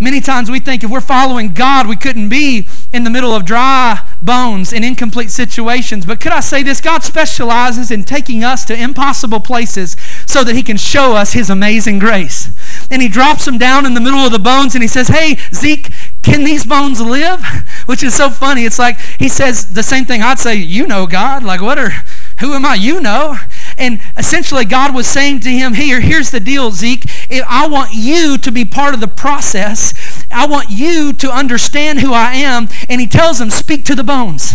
[0.00, 3.44] Many times we think if we're following God, we couldn't be in the middle of
[3.44, 6.06] dry bones and incomplete situations.
[6.06, 6.80] But could I say this?
[6.80, 11.50] God specializes in taking us to impossible places so that He can show us His
[11.50, 12.50] amazing grace.
[12.92, 15.36] And He drops them down in the middle of the bones and He says, Hey,
[15.52, 15.90] Zeke,
[16.22, 17.44] can these bones live?
[17.86, 18.64] Which is so funny.
[18.64, 21.42] It's like He says the same thing I'd say, You know, God.
[21.42, 22.04] Like, what are,
[22.38, 22.76] who am I?
[22.76, 23.36] You know.
[23.78, 27.04] And essentially, God was saying to him, Here, here's the deal, Zeke.
[27.48, 30.24] I want you to be part of the process.
[30.30, 32.68] I want you to understand who I am.
[32.88, 34.54] And he tells him, Speak to the bones.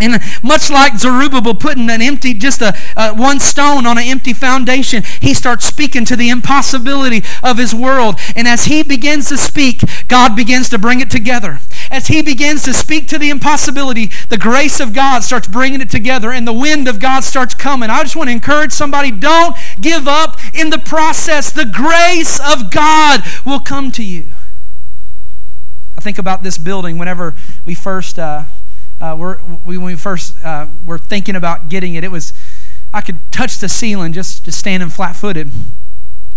[0.00, 4.32] And much like Zerubbabel putting an empty, just a uh, one stone on an empty
[4.32, 8.18] foundation, he starts speaking to the impossibility of his world.
[8.34, 11.60] And as he begins to speak, God begins to bring it together.
[11.92, 15.90] As he begins to speak to the impossibility, the grace of God starts bringing it
[15.90, 17.90] together, and the wind of God starts coming.
[17.90, 21.52] I just want to encourage somebody: don't give up in the process.
[21.52, 24.32] The grace of God will come to you.
[25.98, 28.18] I think about this building whenever we first.
[28.18, 28.44] Uh,
[29.00, 32.32] uh, we're, we, when we first uh, were thinking about getting it, it was
[32.94, 35.50] I could touch the ceiling just, just standing flat footed.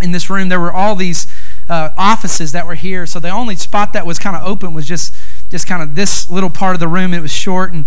[0.01, 1.25] In this room, there were all these
[1.69, 4.85] uh, offices that were here, so the only spot that was kind of open was
[4.85, 5.13] just
[5.55, 7.13] just kind of this little part of the room.
[7.13, 7.85] It was short and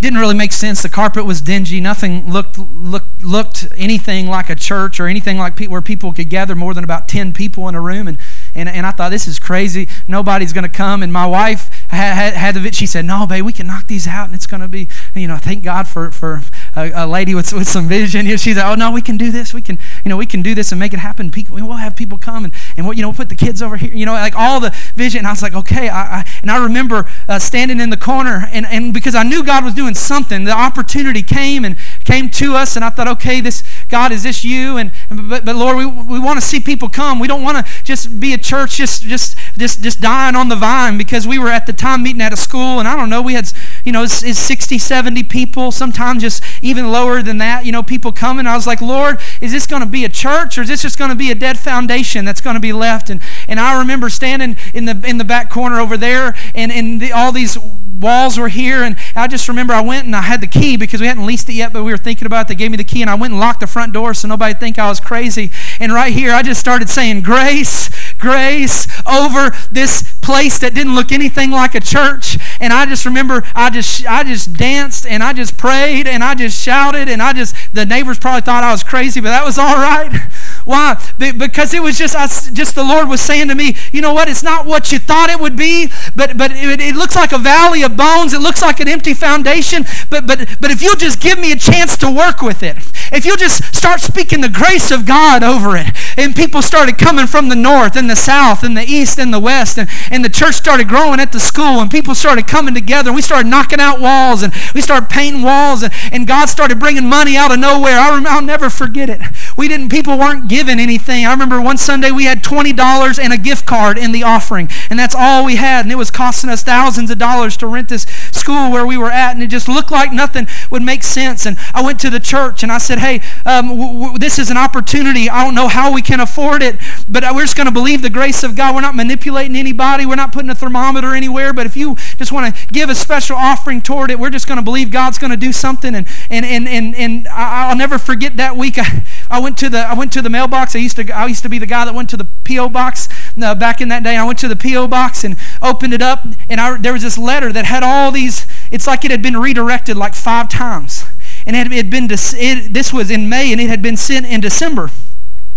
[0.00, 0.82] didn't really make sense.
[0.82, 1.80] The carpet was dingy.
[1.80, 6.28] Nothing looked looked looked anything like a church or anything like pe- where people could
[6.28, 8.06] gather more than about ten people in a room.
[8.06, 8.18] And
[8.54, 9.88] and, and I thought this is crazy.
[10.06, 11.02] Nobody's going to come.
[11.02, 14.06] And my wife had, had, had the she said, "No, babe, we can knock these
[14.06, 16.42] out, and it's going to be you know thank God for for
[16.76, 19.54] a, a lady with with some vision." She said, "Oh no, we can do this.
[19.54, 21.30] We can you know, we can do this and make it happen.
[21.30, 23.76] People, we'll have people come and, and we'll, you know, we'll put the kids over
[23.76, 25.18] here, you know, like all the vision.
[25.18, 25.88] And I was like, okay.
[25.88, 29.42] I, I and I remember uh, standing in the corner and, and because I knew
[29.42, 32.76] God was doing something, the opportunity came and came to us.
[32.76, 34.76] And I thought, okay, this, God, is this you?
[34.76, 37.18] And, but, but Lord, we, we want to see people come.
[37.18, 40.56] We don't want to just be a church just, just, just, just dying on the
[40.56, 43.22] vine because we were at the time meeting at a school and I don't know,
[43.22, 43.50] we had,
[43.84, 47.82] you know, it's, it's 60, 70 people, sometimes just even lower than that, you know,
[47.82, 48.46] people coming.
[48.46, 50.98] I was like, Lord, is this going to be a church or is this just
[50.98, 53.10] going to be a dead foundation that's going to be left?
[53.10, 57.00] And, and I remember standing in the, in the back corner over there and, and
[57.00, 57.58] the, all these
[58.04, 61.00] walls were here and i just remember i went and i had the key because
[61.00, 62.84] we hadn't leased it yet but we were thinking about it they gave me the
[62.84, 65.50] key and i went and locked the front door so nobody think i was crazy
[65.78, 71.12] and right here i just started saying grace grace over this place that didn't look
[71.12, 72.38] anything like a church.
[72.60, 76.34] And i just remember i just i just danced and i just prayed and i
[76.34, 79.58] just shouted and i just the neighbors probably thought i was crazy but that was
[79.58, 80.12] all right
[80.64, 81.00] why?
[81.18, 84.28] Because it was just I, just the lord was saying to me you know what?
[84.28, 87.38] It's not what you thought it would be but but it, it looks like a
[87.38, 88.32] valley of bones.
[88.32, 91.56] It looks like an empty foundation but but but if you'll just give me a
[91.56, 92.76] chance to work with it
[93.12, 97.26] if you'll just start speaking the grace of god over it and people started coming
[97.26, 100.28] from the north and the south and the east and the west and, and the
[100.28, 103.80] church started growing at the school and people started coming together and we started knocking
[103.80, 107.58] out walls and we started painting walls and, and god started bringing money out of
[107.58, 107.98] nowhere.
[107.98, 109.20] I i'll never forget it.
[109.56, 111.26] We didn't people weren't giving anything.
[111.26, 114.96] I remember one sunday we had $20 and a gift card in the offering and
[114.96, 118.02] that's all we had and it was costing us thousands of dollars to rent this
[118.30, 121.44] school where we were at and it just looked like nothing would make sense.
[121.44, 124.48] And i went to the church and i said hey um, w- w- this is
[124.48, 125.28] an opportunity.
[125.28, 126.76] I don't know how we can afford it
[127.08, 128.76] but we're just going to believe the grace of god.
[128.76, 130.06] We're not manipulating anybody.
[130.06, 133.34] We're not putting a thermometer anywhere but if you just want to give a special
[133.36, 135.96] offering toward it we're just going to believe god's going to do something.
[135.96, 138.78] And and and and, and i'll never forget that week.
[138.78, 139.02] I,
[139.34, 140.76] I went to the i went to the mailbox.
[140.76, 143.08] I used to i used to be the guy that went to the po box
[143.42, 144.16] uh, back in that day.
[144.16, 147.18] I went to the po box and opened it up and I, there was this
[147.18, 151.04] letter that had all these it's like it had been redirected like five times.
[151.46, 154.40] And it had been it, this was in may and it had been sent in
[154.40, 154.90] december.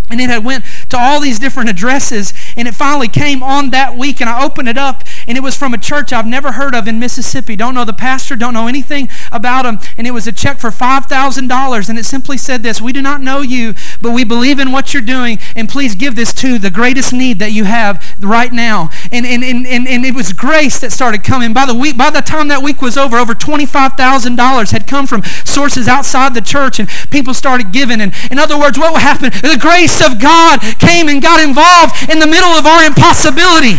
[0.10, 3.95] And it had went to all these different addresses and it finally came on that
[3.97, 6.76] week and i opened it up and it was from a church i've never heard
[6.76, 7.56] of in mississippi.
[7.56, 10.69] Don't know the pastor don't know anything about him and it was a check for
[10.69, 14.71] $5000 and it simply said this we do not know you but we believe in
[14.71, 18.52] what you're doing and please give this to the greatest need that you have right
[18.52, 18.89] now.
[19.12, 21.54] And, and, and, and, and it was grace that started coming.
[21.54, 25.23] By the week by the time that week was over over $25000 had come from
[25.45, 28.02] sources outside the church and people started giving.
[28.02, 29.34] And in other words what happened?
[29.34, 33.78] The grace grace of God came and got involved in the middle of our impossibility.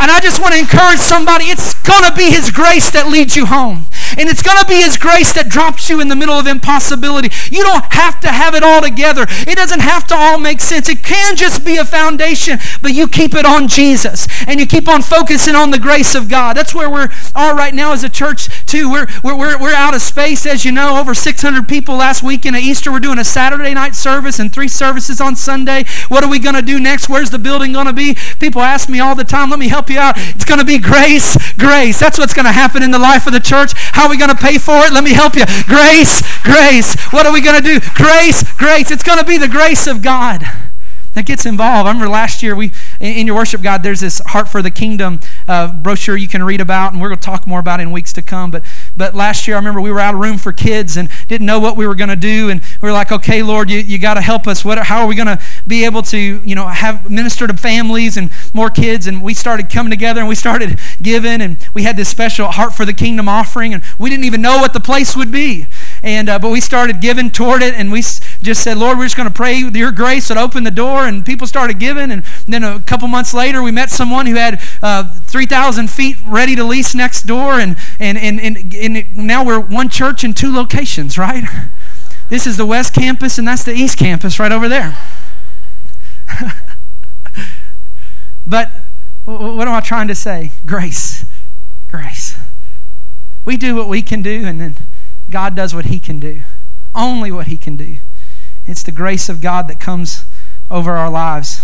[0.00, 3.36] And I just want to encourage somebody it's going to be His grace that leads
[3.36, 3.86] you home.
[4.16, 7.28] And it's going to be His grace that drops you in the middle of impossibility.
[7.50, 10.88] You don't have to have it all together, it doesn't have to all make sense.
[10.88, 14.88] It can just be a foundation, but you keep it on Jesus and you keep
[14.88, 16.56] on focusing on the grace of God.
[16.56, 18.90] That's where we're all right now as a church, too.
[18.90, 22.62] We're, we're, we're, out of space, as you know, over 600 people last weekend at
[22.62, 22.90] Easter.
[22.90, 25.84] We're doing a Saturday night service and three services on Sunday.
[26.08, 27.08] What are we going to do next?
[27.08, 28.16] Where's the building going to be?
[28.40, 32.00] People ask me all the time, let me help It's going to be grace, grace.
[32.00, 33.72] That's what's going to happen in the life of the church.
[33.74, 34.92] How are we going to pay for it?
[34.92, 35.44] Let me help you.
[35.66, 36.94] Grace, grace.
[37.10, 37.80] What are we going to do?
[37.94, 38.90] Grace, grace.
[38.90, 40.44] It's going to be the grace of God
[41.18, 41.86] that gets involved.
[41.86, 45.20] I remember last year we in, your worship guide there's this Heart for the Kingdom
[45.46, 47.92] uh, brochure you can read about, and we're going to talk more about it in
[47.92, 48.50] weeks to come.
[48.50, 48.64] But
[48.96, 51.58] but last year I remember we were out of room for kids and didn't know
[51.58, 54.14] what we were going to do, and we were like, okay, Lord, you, you got
[54.14, 54.64] to help us.
[54.64, 58.16] What how are we going to be able to you know have minister to families
[58.16, 59.06] and more kids?
[59.06, 62.74] And we started coming together and we started giving, and we had this special Heart
[62.74, 65.66] for the Kingdom offering, and we didn't even know what the place would be.
[66.02, 69.16] And uh, but we started giving toward it, and we just said, Lord, we're just
[69.16, 72.10] going to pray your grace would open the door, and people started giving.
[72.10, 76.54] And then a couple months later, we met someone who had uh, 3,000 feet ready
[76.56, 80.54] to lease next door, and and and and, and now we're one church in two
[80.54, 81.44] locations, right?
[82.28, 84.98] This is the West Campus, and that's the East Campus right over there.
[88.46, 88.70] but
[89.24, 90.52] what am I trying to say?
[90.66, 91.24] Grace.
[91.88, 92.38] Grace.
[93.44, 94.76] We do what we can do, and then
[95.30, 96.42] God does what He can do.
[96.94, 97.98] Only what He can do.
[98.66, 100.24] It's the grace of God that comes
[100.70, 101.62] over our lives.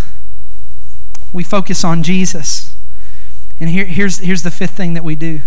[1.33, 2.75] We focus on Jesus.
[3.59, 5.41] And here, here's, here's the fifth thing that we do.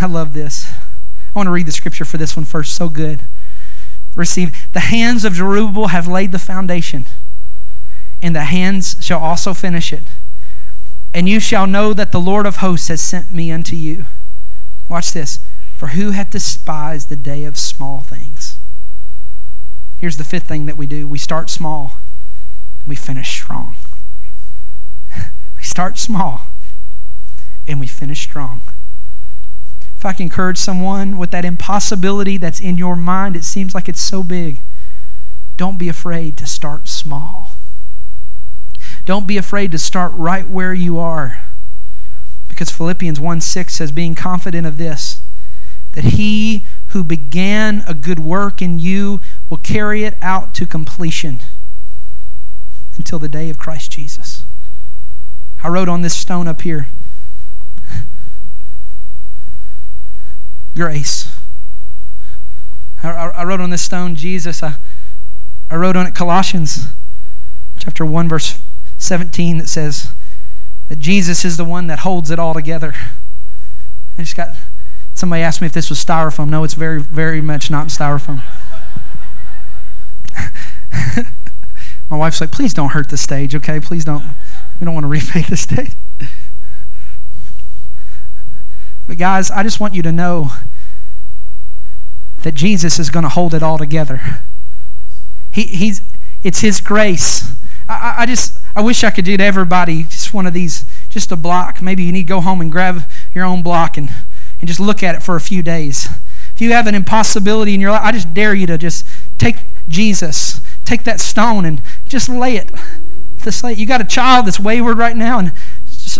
[0.00, 0.72] I love this.
[0.72, 2.74] I want to read the scripture for this one first.
[2.74, 3.20] So good.
[4.16, 4.72] Receive.
[4.72, 7.06] The hands of Zerubbabel have laid the foundation,
[8.22, 10.04] and the hands shall also finish it.
[11.14, 14.06] And you shall know that the Lord of hosts has sent me unto you.
[14.88, 15.40] Watch this.
[15.80, 18.58] For who hath despised the day of small things?
[19.96, 21.92] Here's the fifth thing that we do we start small
[22.80, 23.76] and we finish strong.
[25.56, 26.42] we start small
[27.66, 28.60] and we finish strong.
[29.96, 33.88] If I can encourage someone with that impossibility that's in your mind, it seems like
[33.88, 34.60] it's so big.
[35.56, 37.52] Don't be afraid to start small.
[39.06, 41.40] Don't be afraid to start right where you are.
[42.50, 45.19] Because Philippians 1 6 says, being confident of this,
[45.92, 51.40] that he who began a good work in you will carry it out to completion
[52.96, 54.44] until the day of Christ Jesus.
[55.62, 56.88] I wrote on this stone up here
[60.74, 61.38] grace.
[63.02, 64.62] I, I, wrote on this stone Jesus.
[64.62, 64.76] I,
[65.70, 66.86] I wrote on it Colossians
[67.78, 68.62] chapter 1, verse
[68.98, 70.14] 17 that says
[70.88, 72.94] that Jesus is the one that holds it all together.
[74.18, 74.54] I just got
[75.20, 76.48] somebody asked me if this was styrofoam.
[76.48, 78.42] No, it's very, very much not styrofoam.
[82.10, 83.78] My wife's like, please don't hurt the stage, okay?
[83.78, 84.24] Please don't.
[84.80, 85.92] We don't want to repay the stage.
[89.06, 90.52] But guys, I just want you to know
[92.42, 94.42] that Jesus is going to hold it all together.
[95.52, 96.02] He, he's,
[96.42, 97.56] it's His grace.
[97.88, 101.30] I, I just, I wish I could do to everybody just one of these, just
[101.30, 101.82] a block.
[101.82, 103.02] Maybe you need to go home and grab
[103.34, 104.08] your own block and,
[104.60, 106.08] and just look at it for a few days.
[106.54, 109.06] If you have an impossibility in your life, I just dare you to just
[109.38, 112.70] take Jesus, take that stone and just lay it.
[113.62, 113.78] Lay it.
[113.78, 115.52] You got a child that's wayward right now, and
[115.86, 116.18] just,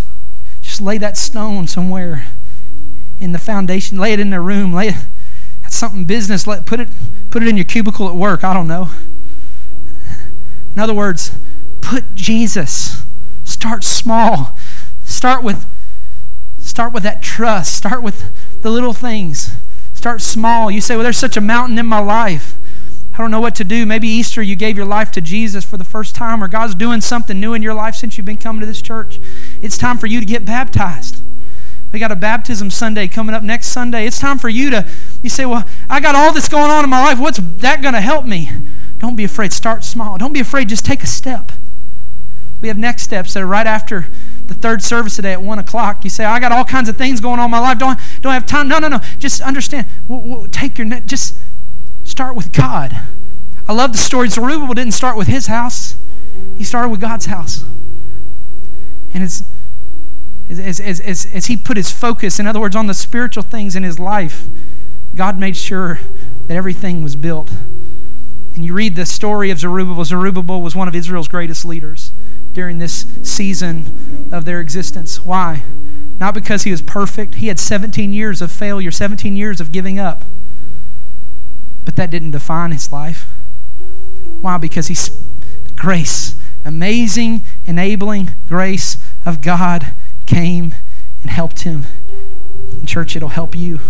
[0.62, 2.26] just lay that stone somewhere
[3.18, 3.98] in the foundation.
[3.98, 4.72] Lay it in their room.
[4.72, 4.96] Lay it,
[5.68, 6.46] something business.
[6.46, 6.88] Let put it
[7.30, 8.42] put it in your cubicle at work.
[8.42, 8.88] I don't know.
[10.72, 11.38] In other words,
[11.82, 13.04] put Jesus.
[13.44, 14.56] Start small.
[15.04, 15.66] Start with
[16.80, 17.76] start with that trust.
[17.76, 19.54] Start with the little things.
[19.92, 20.70] Start small.
[20.70, 22.56] You say, "Well, there's such a mountain in my life."
[23.12, 23.84] I don't know what to do.
[23.84, 27.02] Maybe Easter you gave your life to Jesus for the first time, or God's doing
[27.02, 29.20] something new in your life since you've been coming to this church.
[29.60, 31.22] It's time for you to get baptized.
[31.92, 34.06] We got a baptism Sunday coming up next Sunday.
[34.06, 34.88] It's time for you to,
[35.22, 37.18] you say, Well, I got all this going on in my life.
[37.18, 38.50] What's that going to help me?
[38.96, 39.52] Don't be afraid.
[39.52, 40.16] Start small.
[40.16, 40.70] Don't be afraid.
[40.70, 41.52] Just take a step.
[42.60, 44.08] We have next steps that are right after
[44.46, 46.04] the third service today at 1 o'clock.
[46.04, 47.78] You say, I got all kinds of things going on in my life.
[47.78, 48.68] Don't, don't have time.
[48.68, 48.98] No, no, no.
[49.18, 49.86] Just understand.
[50.08, 51.38] We'll, we'll take your, just
[52.04, 52.96] start with God.
[53.66, 54.28] I love the story.
[54.28, 55.96] Zerubbabel didn't start with his house,
[56.56, 57.64] he started with God's house.
[59.12, 59.50] And as,
[60.48, 63.82] as, as, as he put his focus, in other words, on the spiritual things in
[63.82, 64.48] his life,
[65.14, 65.98] God made sure
[66.46, 67.50] that everything was built.
[68.54, 70.04] And you read the story of Zerubbabel.
[70.04, 72.09] Zerubbabel was one of Israel's greatest leaders
[72.52, 75.24] during this season of their existence.
[75.24, 75.62] Why?
[76.18, 77.36] Not because he was perfect.
[77.36, 80.24] He had 17 years of failure, 17 years of giving up.
[81.84, 83.28] But that didn't define his life.
[84.40, 84.58] Why?
[84.58, 85.08] Because he's
[85.76, 86.34] grace,
[86.64, 89.94] amazing, enabling grace of God
[90.26, 90.74] came
[91.22, 91.86] and helped him.
[92.72, 93.80] And church, it'll help you.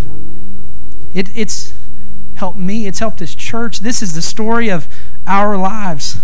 [1.13, 1.73] It, it's
[2.35, 3.79] helped me, it's helped this church.
[3.79, 4.87] This is the story of
[5.27, 6.19] our lives.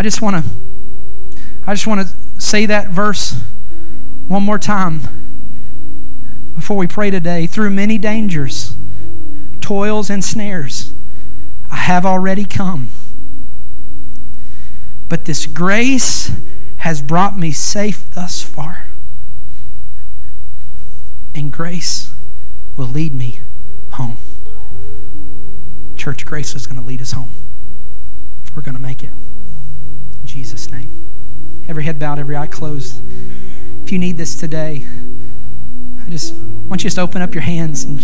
[0.00, 0.50] I just want to
[1.66, 3.38] I just want to say that verse
[4.28, 5.02] one more time
[6.54, 7.46] before we pray today.
[7.46, 8.78] Through many dangers,
[9.60, 10.94] toils and snares,
[11.70, 12.88] I have already come.
[15.06, 16.32] But this grace
[16.78, 18.86] has brought me safe thus far.
[21.34, 22.14] And grace
[22.74, 23.40] will lead me
[23.90, 24.16] home.
[25.94, 27.32] Church, grace is going to lead us home.
[28.56, 29.12] We're going to make it.
[30.20, 30.90] In Jesus' name.
[31.68, 33.02] Every head bowed, every eye closed.
[33.82, 34.86] If you need this today,
[36.04, 37.98] I just want you to open up your hands and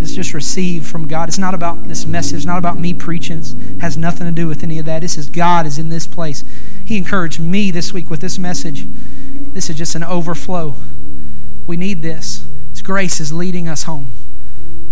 [0.00, 1.28] just, just receive from God.
[1.28, 3.38] It's not about this message, it's not about me preaching.
[3.38, 5.00] It has nothing to do with any of that.
[5.00, 6.44] This is God is in this place.
[6.84, 8.86] He encouraged me this week with this message.
[9.52, 10.76] This is just an overflow.
[11.66, 12.46] We need this.
[12.70, 14.12] His grace is leading us home.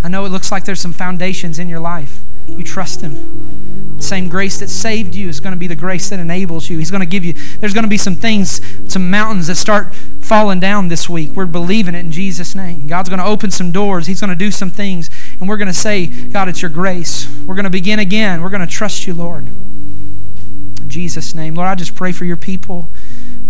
[0.02, 2.20] I know it looks like there's some foundations in your life.
[2.48, 3.96] You trust Him.
[3.96, 6.78] The same grace that saved you is going to be the grace that enables you.
[6.78, 8.60] He's going to give you, there's going to be some things,
[8.92, 11.32] some mountains that start falling down this week.
[11.32, 12.86] We're believing it in Jesus' name.
[12.86, 14.06] God's going to open some doors.
[14.06, 15.10] He's going to do some things.
[15.40, 17.28] And we're going to say, God, it's your grace.
[17.44, 18.40] We're going to begin again.
[18.40, 19.48] We're going to trust you, Lord.
[19.48, 21.56] In Jesus' name.
[21.56, 22.92] Lord, I just pray for your people.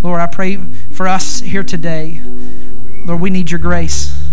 [0.01, 0.57] Lord, I pray
[0.91, 2.21] for us here today.
[3.05, 4.28] Lord, we need your grace.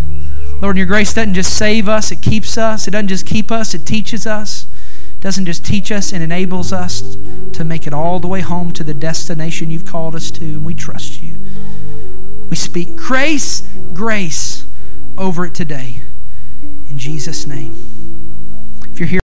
[0.61, 2.88] Lord, your grace doesn't just save us, it keeps us.
[2.88, 4.66] It doesn't just keep us, it teaches us.
[5.12, 7.16] It doesn't just teach us, it enables us
[7.52, 10.64] to make it all the way home to the destination you've called us to, and
[10.64, 11.38] we trust you.
[12.48, 14.66] We speak grace, grace
[15.18, 16.02] over it today.
[16.62, 17.74] In Jesus' name.
[18.90, 19.14] If you're here,